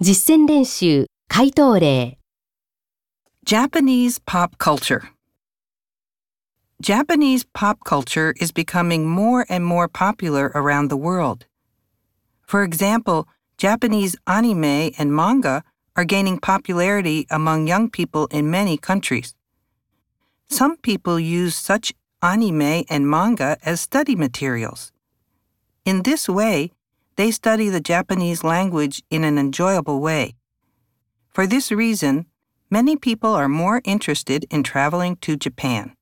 [0.00, 2.18] 実践练习、回答例。
[3.44, 5.10] Japanese pop culture.
[6.80, 11.46] Japanese pop culture is becoming more and more popular around the world.
[12.42, 15.62] For example, Japanese anime and manga
[15.94, 19.36] are gaining popularity among young people in many countries.
[20.48, 24.90] Some people use such anime and manga as study materials.
[25.84, 26.72] In this way,
[27.17, 30.35] they study the Japanese language in an enjoyable way.
[31.27, 32.27] For this reason,
[32.69, 35.96] many people are more interested in traveling to Japan.